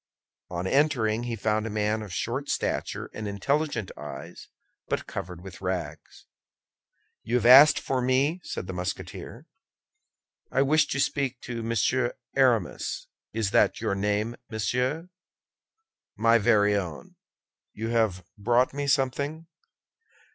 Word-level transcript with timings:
On 0.49 0.65
entering 0.65 1.25
he 1.25 1.35
found 1.35 1.67
a 1.67 1.69
man 1.69 2.01
of 2.01 2.11
short 2.11 2.49
stature 2.49 3.11
and 3.13 3.27
intelligent 3.27 3.91
eyes, 3.95 4.47
but 4.87 5.05
covered 5.05 5.41
with 5.43 5.61
rags. 5.61 6.25
"You 7.21 7.35
have 7.35 7.45
asked 7.45 7.79
for 7.79 8.01
me?" 8.01 8.41
said 8.43 8.65
the 8.65 8.73
Musketeer. 8.73 9.45
"I 10.51 10.63
wish 10.63 10.87
to 10.87 10.99
speak 10.99 11.37
with 11.47 11.57
Monsieur 11.59 12.15
Aramis. 12.35 13.09
Is 13.31 13.51
that 13.51 13.79
your 13.79 13.93
name, 13.93 14.37
monsieur?" 14.49 15.09
"My 16.17 16.39
very 16.39 16.73
own. 16.75 17.15
You 17.71 17.89
have 17.89 18.25
brought 18.39 18.73
me 18.73 18.87
something?" 18.87 19.45